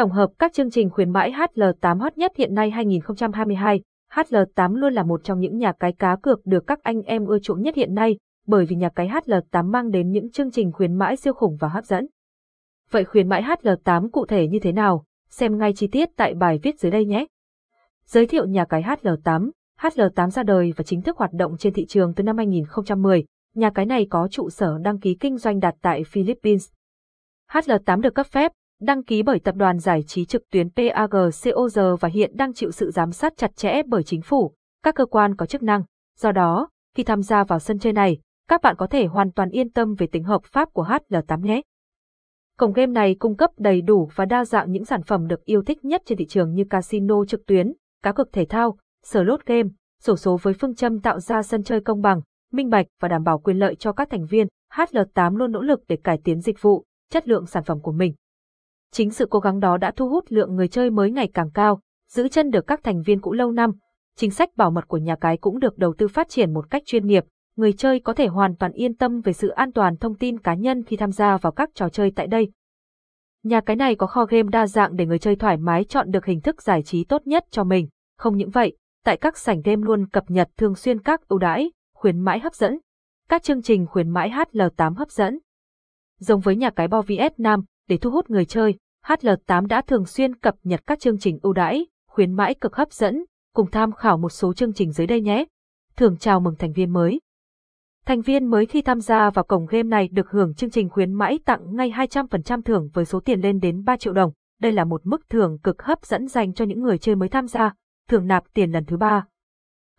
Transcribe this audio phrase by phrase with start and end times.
[0.00, 3.80] Tổng hợp các chương trình khuyến mãi HL8 hot nhất hiện nay 2022,
[4.12, 7.38] HL8 luôn là một trong những nhà cái cá cược được các anh em ưa
[7.38, 10.94] chuộng nhất hiện nay, bởi vì nhà cái HL8 mang đến những chương trình khuyến
[10.94, 12.06] mãi siêu khủng và hấp dẫn.
[12.90, 15.04] Vậy khuyến mãi HL8 cụ thể như thế nào?
[15.30, 17.26] Xem ngay chi tiết tại bài viết dưới đây nhé.
[18.06, 21.86] Giới thiệu nhà cái HL8 HL8 ra đời và chính thức hoạt động trên thị
[21.86, 23.24] trường từ năm 2010.
[23.54, 26.68] Nhà cái này có trụ sở đăng ký kinh doanh đặt tại Philippines.
[27.52, 32.08] HL8 được cấp phép, đăng ký bởi tập đoàn giải trí trực tuyến PAGCOG và
[32.08, 35.46] hiện đang chịu sự giám sát chặt chẽ bởi chính phủ, các cơ quan có
[35.46, 35.82] chức năng.
[36.18, 39.50] Do đó, khi tham gia vào sân chơi này, các bạn có thể hoàn toàn
[39.50, 41.62] yên tâm về tính hợp pháp của HL8 nhé.
[42.58, 45.62] Cổng game này cung cấp đầy đủ và đa dạng những sản phẩm được yêu
[45.62, 49.46] thích nhất trên thị trường như casino trực tuyến, cá cược thể thao, sở lốt
[49.46, 49.68] game,
[50.02, 52.20] sổ số với phương châm tạo ra sân chơi công bằng,
[52.52, 54.46] minh bạch và đảm bảo quyền lợi cho các thành viên.
[54.74, 58.14] HL8 luôn nỗ lực để cải tiến dịch vụ, chất lượng sản phẩm của mình.
[58.92, 61.80] Chính sự cố gắng đó đã thu hút lượng người chơi mới ngày càng cao,
[62.08, 63.70] giữ chân được các thành viên cũ lâu năm.
[64.16, 66.82] Chính sách bảo mật của nhà cái cũng được đầu tư phát triển một cách
[66.86, 67.24] chuyên nghiệp,
[67.56, 70.54] người chơi có thể hoàn toàn yên tâm về sự an toàn thông tin cá
[70.54, 72.52] nhân khi tham gia vào các trò chơi tại đây.
[73.42, 76.24] Nhà cái này có kho game đa dạng để người chơi thoải mái chọn được
[76.24, 77.88] hình thức giải trí tốt nhất cho mình.
[78.18, 81.70] Không những vậy, tại các sảnh game luôn cập nhật thường xuyên các ưu đãi,
[81.94, 82.78] khuyến mãi hấp dẫn.
[83.28, 85.38] Các chương trình khuyến mãi HL8 hấp dẫn.
[86.18, 88.74] Giống với nhà cái Bo VS Nam, để thu hút người chơi,
[89.06, 92.92] HL8 đã thường xuyên cập nhật các chương trình ưu đãi, khuyến mãi cực hấp
[92.92, 93.24] dẫn,
[93.54, 95.44] cùng tham khảo một số chương trình dưới đây nhé.
[95.96, 97.20] Thường chào mừng thành viên mới.
[98.06, 101.12] Thành viên mới khi tham gia vào cổng game này được hưởng chương trình khuyến
[101.12, 104.32] mãi tặng ngay 200% thưởng với số tiền lên đến 3 triệu đồng.
[104.60, 107.46] Đây là một mức thưởng cực hấp dẫn dành cho những người chơi mới tham
[107.46, 107.74] gia,
[108.08, 109.26] thưởng nạp tiền lần thứ ba.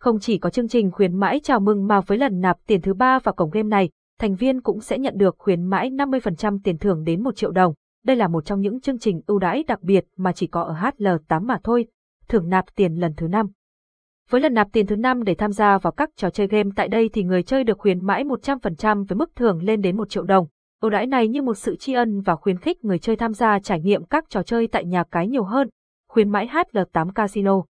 [0.00, 2.94] Không chỉ có chương trình khuyến mãi chào mừng mà với lần nạp tiền thứ
[2.94, 6.78] ba vào cổng game này, thành viên cũng sẽ nhận được khuyến mãi 50% tiền
[6.78, 7.74] thưởng đến 1 triệu đồng.
[8.04, 10.74] Đây là một trong những chương trình ưu đãi đặc biệt mà chỉ có ở
[10.74, 11.86] HL8 mà thôi.
[12.28, 13.46] Thưởng nạp tiền lần thứ năm.
[14.30, 16.88] Với lần nạp tiền thứ năm để tham gia vào các trò chơi game tại
[16.88, 20.22] đây thì người chơi được khuyến mãi 100% với mức thưởng lên đến 1 triệu
[20.22, 20.46] đồng.
[20.80, 23.58] Ưu đãi này như một sự tri ân và khuyến khích người chơi tham gia
[23.58, 25.68] trải nghiệm các trò chơi tại nhà cái nhiều hơn.
[26.08, 27.62] Khuyến mãi HL8 Casino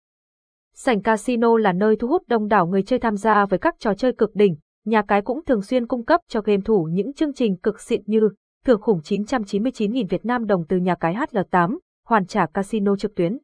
[0.75, 3.95] Sảnh casino là nơi thu hút đông đảo người chơi tham gia với các trò
[3.95, 4.57] chơi cực đỉnh.
[4.85, 8.03] Nhà cái cũng thường xuyên cung cấp cho game thủ những chương trình cực xịn
[8.07, 8.21] như
[8.67, 13.39] thưởng khủng 999.000 Việt Nam đồng từ nhà cái HL8, hoàn trả casino trực tuyến.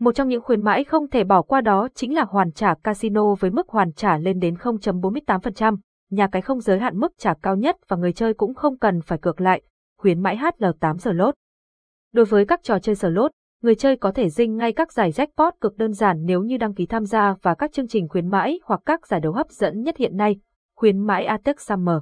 [0.00, 3.34] Một trong những khuyến mãi không thể bỏ qua đó chính là hoàn trả casino
[3.34, 5.76] với mức hoàn trả lên đến 0.48%,
[6.10, 9.00] nhà cái không giới hạn mức trả cao nhất và người chơi cũng không cần
[9.00, 9.62] phải cược lại,
[9.98, 11.34] khuyến mãi HL8 giờ lốt.
[12.12, 13.30] Đối với các trò chơi sở lốt,
[13.62, 16.74] người chơi có thể dinh ngay các giải jackpot cực đơn giản nếu như đăng
[16.74, 19.82] ký tham gia và các chương trình khuyến mãi hoặc các giải đấu hấp dẫn
[19.82, 20.36] nhất hiện nay,
[20.76, 21.96] khuyến mãi Atex Summer.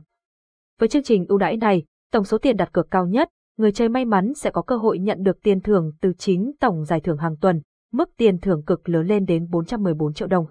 [0.78, 1.84] Với chương trình ưu đãi này,
[2.16, 3.28] tổng số tiền đặt cược cao nhất,
[3.59, 6.84] người chơi may mắn sẽ có cơ hội nhận được tiền thưởng từ chính tổng
[6.84, 7.60] giải thưởng hàng tuần,
[7.93, 10.47] mức tiền thưởng cực lớn lên đến 414 triệu đồng.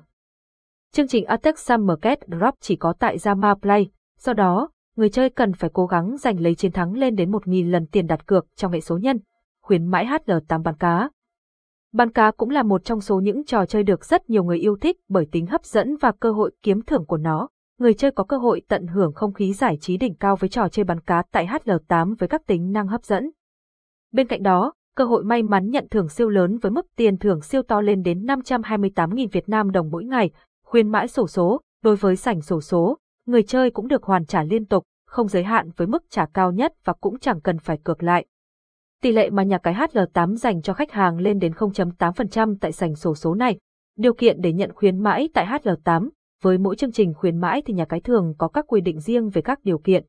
[0.93, 3.87] Chương trình Atex Summer Cat Drop chỉ có tại Zama Play,
[4.19, 7.69] do đó, người chơi cần phải cố gắng giành lấy chiến thắng lên đến 1.000
[7.69, 9.19] lần tiền đặt cược trong hệ số nhân,
[9.63, 11.09] khuyến mãi HL8 bán cá.
[11.93, 14.77] Bán cá cũng là một trong số những trò chơi được rất nhiều người yêu
[14.81, 17.49] thích bởi tính hấp dẫn và cơ hội kiếm thưởng của nó.
[17.79, 20.69] Người chơi có cơ hội tận hưởng không khí giải trí đỉnh cao với trò
[20.69, 23.31] chơi bắn cá tại HL8 với các tính năng hấp dẫn.
[24.11, 27.41] Bên cạnh đó, cơ hội may mắn nhận thưởng siêu lớn với mức tiền thưởng
[27.41, 30.29] siêu to lên đến 528.000 Việt Nam đồng mỗi ngày,
[30.65, 34.43] khuyến mãi sổ số, đối với sảnh sổ số, người chơi cũng được hoàn trả
[34.43, 37.77] liên tục, không giới hạn với mức trả cao nhất và cũng chẳng cần phải
[37.83, 38.25] cược lại.
[39.01, 42.95] Tỷ lệ mà nhà cái HL8 dành cho khách hàng lên đến 0.8% tại sảnh
[42.95, 43.57] sổ số này.
[43.97, 46.09] Điều kiện để nhận khuyến mãi tại HL8,
[46.41, 49.29] với mỗi chương trình khuyến mãi thì nhà cái thường có các quy định riêng
[49.29, 50.05] về các điều kiện.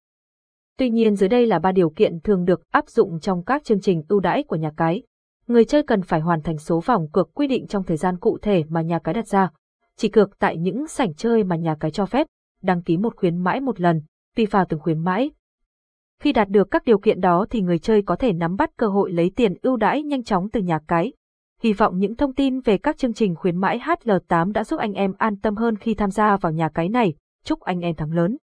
[0.79, 3.81] Tuy nhiên dưới đây là ba điều kiện thường được áp dụng trong các chương
[3.81, 5.03] trình ưu đãi của nhà cái.
[5.47, 8.39] Người chơi cần phải hoàn thành số vòng cược quy định trong thời gian cụ
[8.43, 9.51] thể mà nhà cái đặt ra.
[9.97, 12.27] Chỉ cược tại những sảnh chơi mà nhà cái cho phép,
[12.63, 14.03] đăng ký một khuyến mãi một lần,
[14.37, 15.31] tùy vào từng khuyến mãi,
[16.21, 18.87] khi đạt được các điều kiện đó thì người chơi có thể nắm bắt cơ
[18.87, 21.13] hội lấy tiền ưu đãi nhanh chóng từ nhà cái.
[21.63, 24.93] Hy vọng những thông tin về các chương trình khuyến mãi HL8 đã giúp anh
[24.93, 27.15] em an tâm hơn khi tham gia vào nhà cái này.
[27.45, 28.37] Chúc anh em thắng lớn.